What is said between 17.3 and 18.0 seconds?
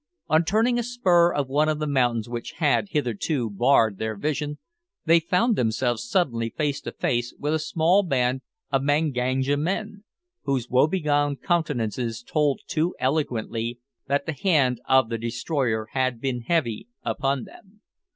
them.